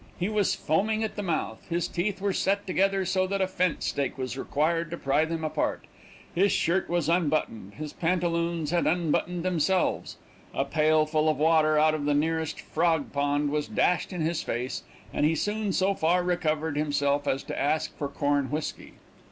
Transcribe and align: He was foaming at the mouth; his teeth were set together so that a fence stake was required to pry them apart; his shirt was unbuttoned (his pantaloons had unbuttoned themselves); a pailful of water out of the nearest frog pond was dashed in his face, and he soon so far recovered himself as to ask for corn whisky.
He 0.19 0.29
was 0.29 0.55
foaming 0.55 1.03
at 1.03 1.15
the 1.15 1.21
mouth; 1.21 1.63
his 1.69 1.87
teeth 1.87 2.19
were 2.19 2.33
set 2.33 2.65
together 2.65 3.05
so 3.05 3.27
that 3.27 3.39
a 3.39 3.45
fence 3.47 3.85
stake 3.85 4.17
was 4.17 4.35
required 4.35 4.89
to 4.89 4.97
pry 4.97 5.25
them 5.25 5.43
apart; 5.43 5.85
his 6.33 6.51
shirt 6.51 6.89
was 6.89 7.07
unbuttoned 7.07 7.75
(his 7.75 7.93
pantaloons 7.93 8.71
had 8.71 8.87
unbuttoned 8.87 9.43
themselves); 9.45 10.17
a 10.55 10.65
pailful 10.65 11.29
of 11.29 11.37
water 11.37 11.77
out 11.77 11.93
of 11.93 12.05
the 12.05 12.15
nearest 12.15 12.59
frog 12.59 13.13
pond 13.13 13.51
was 13.51 13.67
dashed 13.67 14.11
in 14.11 14.21
his 14.21 14.41
face, 14.41 14.81
and 15.13 15.23
he 15.23 15.35
soon 15.35 15.71
so 15.71 15.93
far 15.93 16.23
recovered 16.23 16.77
himself 16.77 17.27
as 17.27 17.43
to 17.43 17.61
ask 17.61 17.95
for 17.95 18.07
corn 18.07 18.49
whisky. 18.49 18.93